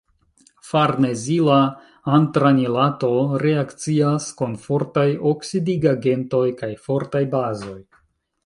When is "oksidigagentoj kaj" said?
5.35-6.73